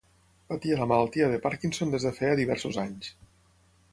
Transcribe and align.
Patia 0.51 0.77
la 0.79 0.87
malaltia 0.91 1.27
de 1.33 1.41
Parkinson 1.43 1.93
des 1.95 2.07
de 2.09 2.13
feia 2.21 2.39
diversos 2.41 2.83
anys. 2.87 3.13